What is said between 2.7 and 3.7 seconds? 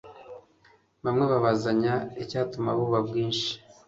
buba bwinshi,